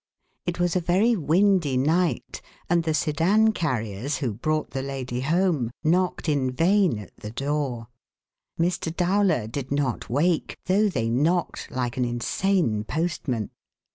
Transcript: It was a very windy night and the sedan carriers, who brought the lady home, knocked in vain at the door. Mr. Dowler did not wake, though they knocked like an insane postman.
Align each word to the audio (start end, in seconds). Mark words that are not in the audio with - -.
It 0.47 0.59
was 0.59 0.75
a 0.75 0.79
very 0.81 1.15
windy 1.15 1.77
night 1.77 2.41
and 2.67 2.83
the 2.83 2.93
sedan 2.95 3.53
carriers, 3.53 4.17
who 4.17 4.33
brought 4.33 4.71
the 4.71 4.81
lady 4.81 5.21
home, 5.21 5.69
knocked 5.83 6.27
in 6.27 6.49
vain 6.49 6.97
at 6.97 7.15
the 7.17 7.29
door. 7.29 7.87
Mr. 8.59 8.91
Dowler 8.95 9.45
did 9.45 9.69
not 9.71 10.09
wake, 10.09 10.57
though 10.65 10.89
they 10.89 11.11
knocked 11.11 11.69
like 11.69 11.97
an 11.97 12.05
insane 12.05 12.83
postman. 12.83 13.51